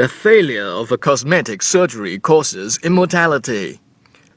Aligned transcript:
The 0.00 0.08
failure 0.08 0.64
of 0.64 0.90
a 0.90 0.96
cosmetic 0.96 1.60
surgery 1.60 2.18
causes 2.18 2.78
immortality. 2.82 3.80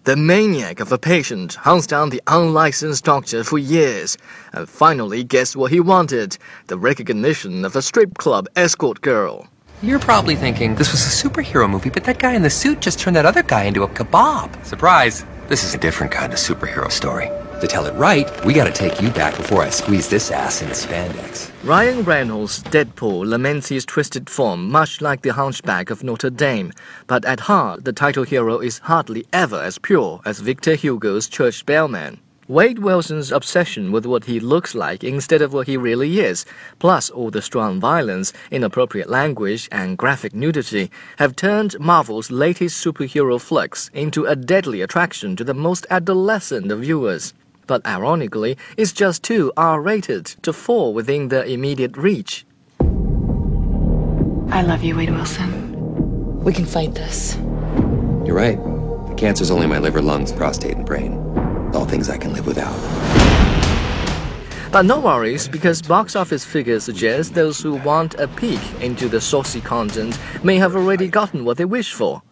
The 0.04 0.17
maniac 0.17 0.82
of 0.82 0.92
a 0.92 0.97
patient 0.97 1.54
hunts 1.54 1.88
down 1.88 2.09
the 2.09 2.21
unlicensed 2.28 3.05
doctor 3.05 3.46
for 3.46 3.58
years 3.58 4.18
and 4.52 4.68
finally 4.68 5.23
gets 5.23 5.55
what 5.55 5.71
he 5.71 5.79
wanted 5.79 6.38
the 6.68 6.78
recognition 6.78 7.63
of 7.63 7.78
a 7.78 7.81
strip 7.81 8.18
club 8.18 8.49
escort 8.57 8.99
girl. 8.99 9.47
You're 9.81 9.99
probably 9.99 10.36
thinking 10.36 10.76
this 10.76 10.91
was 10.91 11.05
a 11.05 11.29
superhero 11.29 11.70
movie, 11.70 11.89
but 11.89 12.04
that 12.04 12.20
guy 12.20 12.34
in 12.34 12.41
the 12.41 12.50
suit 12.50 12.82
just 12.82 13.00
turned 13.00 13.16
that 13.16 13.25
other 13.25 13.41
guy 13.41 13.64
into 13.64 13.84
a 13.84 13.88
kebab. 13.88 14.66
Surprise! 14.66 15.25
This 15.48 15.64
is 15.64 15.73
a 15.73 15.77
different 15.77 16.11
kind 16.11 16.34
of 16.34 16.39
superhero 16.39 16.91
story. 16.91 17.30
To 17.64 17.68
tell 17.68 17.86
it 17.86 17.93
right, 17.93 18.27
we 18.43 18.54
gotta 18.54 18.73
take 18.73 19.02
you 19.02 19.09
back 19.11 19.38
before 19.38 19.61
I 19.61 19.70
squeeze 19.70 20.09
this 20.09 20.32
ass 20.32 20.62
into 20.62 20.73
spandex. 20.73 21.50
Ryan 21.63 22.04
Reynolds' 22.04 22.62
Deadpool 22.62 23.25
laments 23.25 23.70
his 23.70 23.86
twisted 23.86 24.30
form, 24.30 24.70
much 24.70 25.00
like 25.00 25.21
the 25.21 25.32
hunchback 25.32 25.89
of 25.89 26.04
Notre 26.04 26.30
Dame. 26.30 26.73
But 27.07 27.23
at 27.23 27.39
heart, 27.39 27.86
the 27.86 27.94
title 27.94 28.26
hero 28.26 28.59
is 28.59 28.80
hardly 28.80 29.26
ever 29.31 29.55
as 29.55 29.77
pure 29.77 30.20
as 30.26 30.41
Victor 30.41 30.76
Hugo's 30.76 31.30
church 31.30 31.66
bellman. 31.66 32.20
Wade 32.49 32.80
Wilson's 32.80 33.31
obsession 33.31 33.94
with 33.94 34.05
what 34.05 34.25
he 34.25 34.41
looks 34.41 34.75
like 34.75 35.02
instead 35.02 35.41
of 35.41 35.53
what 35.53 35.67
he 35.67 35.77
really 35.77 36.20
is, 36.20 36.45
plus 36.80 37.09
all 37.09 37.31
the 37.31 37.41
strong 37.41 37.80
violence, 37.80 38.34
inappropriate 38.52 39.09
language, 39.09 39.70
and 39.72 39.98
graphic 39.98 40.36
nudity, 40.36 40.91
have 41.17 41.34
turned 41.38 41.80
Marvel's 41.80 42.30
latest 42.30 42.86
superhero 42.86 43.39
flicks 43.39 43.89
into 43.94 44.25
a 44.25 44.36
deadly 44.36 44.81
attraction 44.81 45.38
to 45.38 45.45
the 45.45 45.53
most 45.53 45.88
adolescent 45.89 46.70
of 46.70 46.81
viewers 46.81 47.34
but 47.67 47.85
ironically, 47.85 48.58
it's 48.77 48.91
just 48.91 49.23
too 49.23 49.52
R 49.58 49.81
rated 49.81 50.26
to 50.44 50.53
fall 50.53 50.94
within 50.94 51.30
their 51.30 51.44
immediate 51.44 51.98
reach. 51.98 52.45
I 54.52 54.62
love 54.62 54.84
you, 54.84 54.95
Wade 54.95 55.09
Wilson. 55.09 55.73
We 56.44 56.53
can 56.53 56.66
fight 56.66 56.94
this. 56.94 57.36
You're 58.26 58.36
right. 58.36 58.58
The 59.09 59.16
cancer's 59.16 59.52
only 59.52 59.67
my 59.67 59.80
liver, 59.80 60.02
lungs, 60.02 60.31
prostate, 60.31 60.75
and 60.75 60.86
brain. 60.86 61.14
All 61.73 61.86
things 61.86 62.09
I 62.09 62.17
can 62.17 62.34
live 62.34 62.45
without. 62.45 62.73
But 64.72 64.86
no 64.86 65.00
worries, 65.00 65.47
because 65.47 65.81
box 65.84 66.16
office 66.16 66.44
figures 66.44 66.84
suggest 66.84 67.36
those 67.36 67.61
who 67.61 67.75
want 67.75 68.16
a 68.16 68.28
peek 68.28 68.59
into 68.81 69.08
the 69.08 69.22
saucy 69.22 69.61
content 69.61 70.19
may 70.44 70.58
have 70.58 70.75
already 70.75 71.08
gotten 71.08 71.45
what 71.45 71.58
they 71.58 71.66
wish 71.66 71.94
for. 71.94 72.23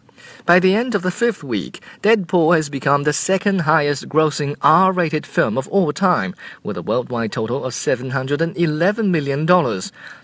By 0.44 0.58
the 0.58 0.74
end 0.74 0.94
of 0.94 1.02
the 1.02 1.12
fifth 1.12 1.44
week, 1.44 1.80
Deadpool 2.02 2.56
has 2.56 2.68
become 2.68 3.04
the 3.04 3.12
second 3.12 3.60
highest 3.60 4.08
grossing 4.08 4.56
R 4.60 4.92
rated 4.92 5.24
film 5.24 5.56
of 5.56 5.68
all 5.68 5.92
time, 5.92 6.34
with 6.64 6.76
a 6.76 6.82
worldwide 6.82 7.30
total 7.30 7.64
of 7.64 7.72
$711 7.74 9.08
million, 9.08 9.46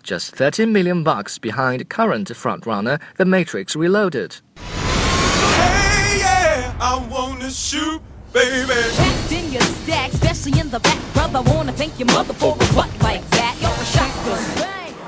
just 0.03 0.35
30 0.35 0.67
million 0.67 1.05
bucks 1.05 1.39
behind 1.39 1.89
current 1.89 2.29
frontrunner 2.31 3.01
The 3.17 3.25
Matrix 3.25 3.77
Reloaded. 3.77 4.41
Hey, 4.57 6.19
yeah, 6.19 6.77
I 6.81 7.07
wanna 7.09 7.51
shoot, 7.51 8.03
baby. 8.33 8.67
Packed 8.67 9.33
in 9.33 9.53
your 9.53 9.63
stack, 9.63 10.13
especially 10.13 10.59
in 10.59 10.69
the 10.71 10.81
back, 10.81 11.01
brother. 11.15 11.43
Wanna 11.43 11.73
thank 11.73 11.97
your 11.99 12.07
mother 12.07 12.35
for 12.35 12.55
a 12.57 12.75
butt 12.75 12.91
like 13.03 13.29
that. 13.31 13.57
You're 13.61 13.71
a 13.71 13.85
shotgun. 13.85 14.58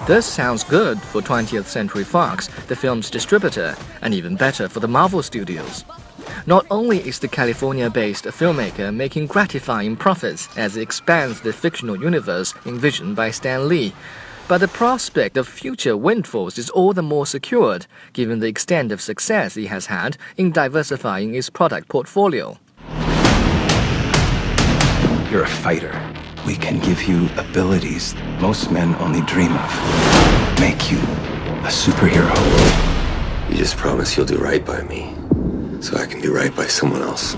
This 0.06 0.25
sounds 0.25 0.65
good 0.65 1.01
for 1.01 1.20
20th 1.20 1.67
Century 1.67 2.05
Fox, 2.05 2.48
the 2.67 2.75
film's 2.75 3.11
distributor, 3.11 3.77
and 4.01 4.15
even 4.15 4.34
better 4.34 4.69
for 4.69 4.81
the 4.81 4.89
Marvel 4.89 5.23
Studios. 5.23 5.84
Not 6.47 6.67
only 6.70 7.06
is 7.06 7.19
the 7.19 7.29
California 7.29 7.91
based 7.91 8.25
filmmaker 8.25 8.95
making 8.95 9.27
gratifying 9.27 9.97
profits 9.97 10.48
as 10.56 10.77
it 10.77 10.83
expands 10.83 11.43
the 11.43 11.53
fictional 11.53 12.01
universe 12.01 12.55
envisioned 12.65 13.15
by 13.15 13.31
Stan 13.31 13.69
Lee, 13.69 13.93
but 14.48 14.59
the 14.59 14.69
prospect 14.69 15.37
of 15.37 15.47
future 15.47 15.97
windfalls 15.97 16.59
is 16.59 16.71
all 16.71 16.95
the 16.95 17.03
more 17.03 17.27
secured 17.27 17.87
given 18.15 18.41
the 18.41 18.48
extent 18.48 18.91
of 18.91 19.03
success 19.03 19.55
he 19.55 19.67
has 19.67 19.87
had 19.87 20.17
in 20.37 20.51
diversifying 20.51 21.34
his 21.34 21.51
product 21.51 21.89
portfolio. 21.89 22.59
You're 25.31 25.45
a 25.45 25.47
fighter. 25.47 26.09
We 26.47 26.56
can 26.56 26.78
give 26.81 27.03
you 27.03 27.28
abilities 27.37 28.15
most 28.41 28.71
men 28.71 28.95
only 28.97 29.21
dream 29.23 29.53
of. 29.53 30.61
Make 30.61 30.91
you 30.91 30.99
a 30.99 31.71
superhero. 31.71 32.34
You 33.51 33.56
just 33.56 33.77
promise 33.77 34.17
you'll 34.17 34.27
do 34.27 34.39
right 34.39 34.65
by 34.65 34.83
me, 34.83 35.15
so 35.81 35.97
I 35.97 36.06
can 36.06 36.21
do 36.21 36.34
right 36.34 36.55
by 36.55 36.67
someone 36.67 37.03
else. 37.03 37.34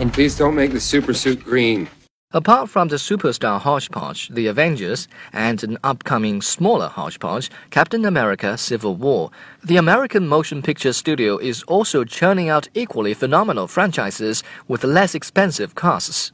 And 0.00 0.12
please 0.12 0.36
don't 0.36 0.54
make 0.54 0.72
the 0.72 0.80
super 0.80 1.14
suit 1.14 1.44
green. 1.44 1.88
Apart 2.32 2.68
from 2.68 2.88
the 2.88 2.96
superstar 2.96 3.60
hodgepodge, 3.60 4.28
The 4.30 4.48
Avengers, 4.48 5.06
and 5.32 5.62
an 5.62 5.78
upcoming 5.84 6.42
smaller 6.42 6.88
hodgepodge, 6.88 7.50
Captain 7.70 8.04
America 8.04 8.58
Civil 8.58 8.96
War, 8.96 9.30
the 9.62 9.76
American 9.76 10.26
motion 10.26 10.60
picture 10.60 10.92
studio 10.92 11.38
is 11.38 11.62
also 11.62 12.02
churning 12.02 12.48
out 12.48 12.68
equally 12.74 13.14
phenomenal 13.14 13.68
franchises 13.68 14.42
with 14.66 14.82
less 14.82 15.14
expensive 15.14 15.76
casts. 15.76 16.32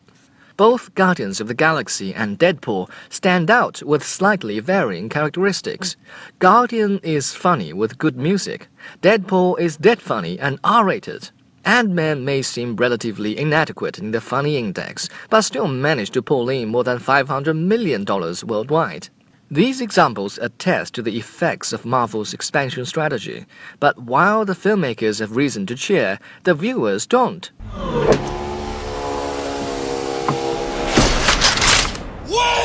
Both 0.63 0.95
Guardians 0.95 1.41
of 1.41 1.49
the 1.49 1.55
Galaxy 1.55 2.15
and 2.15 2.39
Deadpool 2.39 2.89
stand 3.09 3.51
out 3.51 3.83
with 3.83 4.07
slightly 4.07 4.61
varying 4.61 5.09
characteristics. 5.09 5.97
Guardian 6.39 7.01
is 7.03 7.35
funny 7.35 7.73
with 7.73 7.99
good 7.99 8.17
music. 8.17 8.69
Deadpool 9.03 9.59
is 9.59 9.77
dead 9.77 10.01
funny 10.01 10.39
and 10.39 10.61
R-rated. 10.63 11.31
Ant-Man 11.65 12.25
may 12.25 12.43
seem 12.43 12.77
relatively 12.77 13.37
inadequate 13.37 13.99
in 13.99 14.13
the 14.13 14.21
funny 14.21 14.57
index, 14.57 15.09
but 15.31 15.41
still 15.41 15.67
managed 15.67 16.15
to 16.15 16.23
pull 16.23 16.49
in 16.49 16.69
more 16.69 16.85
than 16.85 17.01
$500 17.01 17.59
million 17.59 18.05
worldwide. 18.05 19.09
These 19.51 19.81
examples 19.81 20.39
attest 20.39 20.95
to 20.95 21.03
the 21.03 21.19
effects 21.19 21.73
of 21.73 21.85
Marvel's 21.85 22.33
expansion 22.33 22.87
strategy, 22.87 23.47
but 23.81 23.99
while 23.99 24.45
the 24.45 24.55
filmmakers 24.55 25.19
have 25.19 25.35
reason 25.35 25.67
to 25.67 25.75
cheer, 25.75 26.21
the 26.45 26.55
viewers 26.55 27.05
don't. 27.05 27.51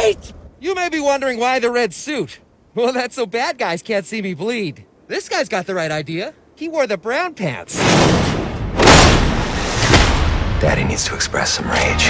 Wait! 0.08 0.32
You 0.62 0.74
may 0.74 0.88
be 0.88 1.02
wondering 1.02 1.38
why 1.38 1.60
the 1.60 1.70
red 1.70 1.94
suit. 1.94 2.40
Well, 2.74 2.94
that's 2.94 3.16
so 3.16 3.26
bad 3.26 3.58
guys 3.58 3.82
can't 3.82 4.06
see 4.06 4.22
me 4.22 4.34
bleed. 4.36 4.86
This 5.08 5.28
guy's 5.28 5.50
got 5.50 5.66
the 5.66 5.76
right 5.76 5.92
idea. 5.92 6.34
He 6.56 6.70
wore 6.70 6.88
the 6.88 6.98
brown 6.98 7.34
pants. 7.34 7.78
Daddy 10.62 10.86
needs 10.86 11.04
to 11.08 11.14
express 11.14 11.52
some 11.52 11.70
rage. 11.70 12.08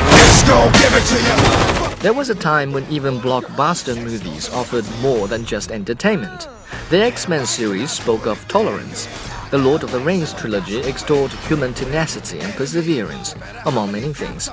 There 2.04 2.14
was 2.14 2.30
a 2.30 2.36
time 2.36 2.72
when 2.72 2.86
even 2.92 3.18
blockbuster 3.18 3.96
movies 3.96 4.48
offered 4.54 4.86
more 5.02 5.28
than 5.28 5.44
just 5.44 5.72
entertainment. 5.72 6.48
The 6.92 7.02
X-Men 7.02 7.48
series 7.48 7.90
spoke 7.90 8.28
of 8.28 8.48
tolerance. 8.48 9.08
The 9.50 9.58
Lord 9.58 9.82
of 9.82 9.92
the 9.92 10.00
Rings 10.02 10.36
trilogy 10.36 10.82
extolled 10.82 11.32
human 11.48 11.74
tenacity 11.74 12.42
and 12.42 12.54
perseverance, 12.54 13.34
among 13.66 13.92
many 13.92 14.14
things. 14.14 14.52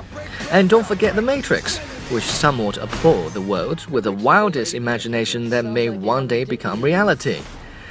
And 0.50 0.70
don't 0.70 0.86
forget 0.86 1.14
The 1.14 1.20
Matrix, 1.22 1.78
which 2.10 2.24
somewhat 2.24 2.76
appalled 2.76 3.32
the 3.32 3.40
world 3.40 3.86
with 3.86 4.04
the 4.04 4.12
wildest 4.12 4.74
imagination 4.74 5.50
that 5.50 5.64
may 5.64 5.88
one 5.88 6.26
day 6.26 6.44
become 6.44 6.82
reality. 6.82 7.40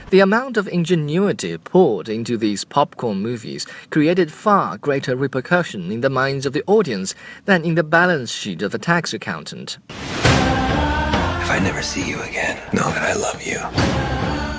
The 0.09 0.19
amount 0.19 0.57
of 0.57 0.68
ingenuity 0.68 1.57
poured 1.57 2.07
into 2.07 2.38
these 2.38 2.63
popcorn 2.63 3.18
movies 3.18 3.66
created 3.90 4.31
far 4.31 4.78
greater 4.78 5.16
repercussion 5.16 5.91
in 5.91 6.01
the 6.01 6.09
minds 6.09 6.46
of 6.46 6.53
the 6.53 6.63
audience 6.68 7.16
than 7.46 7.63
in 7.66 7.75
the 7.75 7.84
balance 7.84 8.31
sheet 8.31 8.62
of 8.62 8.75
a 8.75 8.78
tax 8.78 9.13
accountant. 9.13 9.79
If 9.90 11.50
I 11.50 11.59
never 11.63 11.81
see 11.81 12.07
you 12.07 12.22
again, 12.22 12.57
know 12.74 12.90
that 12.91 13.01
I 13.01 13.13
love 13.13 13.41
you. 13.41 13.57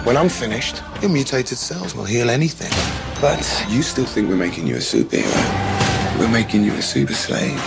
When 0.04 0.16
I'm 0.16 0.28
finished, 0.28 0.82
your 1.00 1.10
mutated 1.10 1.56
cells 1.56 1.94
will 1.94 2.04
heal 2.04 2.30
anything. 2.30 2.72
But 3.20 3.66
you 3.70 3.82
still 3.82 4.04
think 4.04 4.28
we're 4.28 4.36
making 4.36 4.66
you 4.66 4.74
a 4.74 4.78
superhero? 4.78 6.18
We're 6.18 6.28
making 6.28 6.64
you 6.64 6.74
a 6.74 6.82
super 6.82 7.14
slave. 7.14 7.62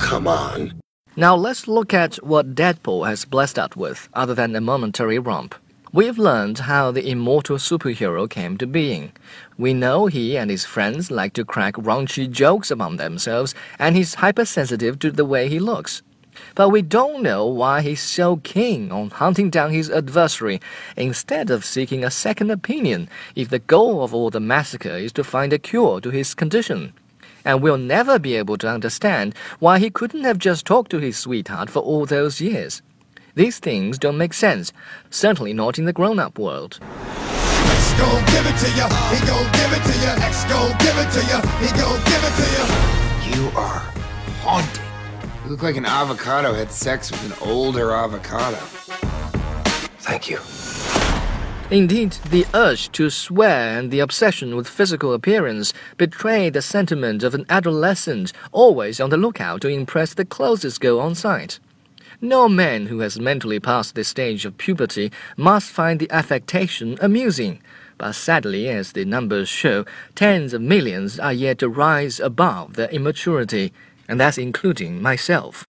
Come 0.00 0.26
on. 0.26 0.80
Now 1.14 1.36
let's 1.36 1.68
look 1.68 1.94
at 1.94 2.16
what 2.16 2.54
Deadpool 2.54 3.06
has 3.06 3.24
blessed 3.24 3.58
us 3.58 3.76
with, 3.76 4.08
other 4.12 4.34
than 4.34 4.56
a 4.56 4.60
momentary 4.60 5.18
romp. 5.20 5.54
We've 5.92 6.18
learned 6.18 6.60
how 6.60 6.90
the 6.90 7.08
immortal 7.08 7.58
superhero 7.58 8.28
came 8.28 8.56
to 8.58 8.66
being. 8.66 9.12
We 9.58 9.72
know 9.74 10.06
he 10.06 10.36
and 10.36 10.50
his 10.50 10.64
friends 10.64 11.10
like 11.10 11.34
to 11.34 11.44
crack 11.44 11.74
raunchy 11.74 12.28
jokes 12.28 12.70
among 12.70 12.96
themselves, 12.96 13.54
and 13.78 13.94
he's 13.94 14.14
hypersensitive 14.14 14.98
to 15.00 15.12
the 15.12 15.24
way 15.24 15.48
he 15.48 15.60
looks. 15.60 16.02
But 16.54 16.70
we 16.70 16.82
don't 16.82 17.22
know 17.22 17.46
why 17.46 17.82
he's 17.82 18.00
so 18.02 18.38
keen 18.38 18.90
on 18.90 19.10
hunting 19.10 19.50
down 19.50 19.70
his 19.70 19.90
adversary 19.90 20.60
instead 20.96 21.50
of 21.50 21.64
seeking 21.64 22.04
a 22.04 22.10
second 22.10 22.50
opinion 22.50 23.08
if 23.36 23.48
the 23.48 23.58
goal 23.58 24.02
of 24.02 24.14
all 24.14 24.30
the 24.30 24.40
massacre 24.40 24.96
is 24.96 25.12
to 25.12 25.24
find 25.24 25.52
a 25.52 25.58
cure 25.58 26.00
to 26.00 26.10
his 26.10 26.34
condition 26.34 26.94
and 27.44 27.62
we'll 27.62 27.78
never 27.78 28.18
be 28.18 28.36
able 28.36 28.56
to 28.58 28.68
understand 28.68 29.34
why 29.58 29.78
he 29.78 29.90
couldn't 29.90 30.24
have 30.24 30.38
just 30.38 30.66
talked 30.66 30.90
to 30.90 30.98
his 30.98 31.16
sweetheart 31.16 31.70
for 31.70 31.80
all 31.80 32.06
those 32.06 32.40
years. 32.40 32.82
These 33.34 33.58
things 33.58 33.98
don't 33.98 34.18
make 34.18 34.34
sense, 34.34 34.72
certainly 35.10 35.52
not 35.52 35.78
in 35.78 35.84
the 35.84 35.92
grown 35.92 36.18
up 36.18 36.38
world. 36.38 36.78
X 36.82 37.92
go 37.98 38.10
give 38.26 38.46
it 38.46 38.58
to 38.58 38.68
you, 38.76 38.86
he 39.10 39.26
go 39.26 39.38
give 39.52 39.72
it 39.72 39.82
to 39.82 39.94
you, 40.00 40.12
X 40.24 40.44
go 40.44 40.68
give 40.78 40.96
it 40.98 41.10
to 41.12 41.20
you, 41.30 41.38
he 41.60 41.70
go 41.78 41.88
give 42.04 42.22
it 42.24 42.34
to 42.40 42.46
you. 42.56 43.40
You 43.42 43.48
are 43.56 43.82
haunting. 44.42 44.84
You 45.44 45.50
look 45.50 45.62
like 45.62 45.76
an 45.76 45.86
avocado 45.86 46.52
had 46.52 46.70
sex 46.70 47.10
with 47.10 47.24
an 47.24 47.48
older 47.48 47.92
avocado. 47.92 48.58
Thank 50.00 50.28
you. 50.28 50.38
Indeed, 51.70 52.16
the 52.30 52.46
urge 52.52 52.90
to 52.92 53.10
swear 53.10 53.78
and 53.78 53.92
the 53.92 54.00
obsession 54.00 54.56
with 54.56 54.66
physical 54.66 55.12
appearance 55.12 55.72
betray 55.96 56.50
the 56.50 56.62
sentiment 56.62 57.22
of 57.22 57.32
an 57.32 57.46
adolescent 57.48 58.32
always 58.50 58.98
on 58.98 59.10
the 59.10 59.16
lookout 59.16 59.60
to 59.60 59.68
impress 59.68 60.12
the 60.12 60.24
closest 60.24 60.80
girl 60.80 60.98
on 60.98 61.14
sight. 61.14 61.60
No 62.20 62.48
man 62.48 62.86
who 62.86 62.98
has 62.98 63.20
mentally 63.20 63.60
passed 63.60 63.94
this 63.94 64.08
stage 64.08 64.44
of 64.44 64.58
puberty 64.58 65.12
must 65.36 65.70
find 65.70 66.00
the 66.00 66.10
affectation 66.10 66.98
amusing. 67.00 67.62
But 67.98 68.14
sadly, 68.14 68.68
as 68.68 68.90
the 68.90 69.04
numbers 69.04 69.48
show, 69.48 69.84
tens 70.16 70.52
of 70.52 70.60
millions 70.60 71.20
are 71.20 71.32
yet 71.32 71.58
to 71.60 71.68
rise 71.68 72.18
above 72.18 72.74
their 72.74 72.90
immaturity, 72.90 73.72
and 74.08 74.18
that's 74.18 74.38
including 74.38 75.00
myself. 75.00 75.58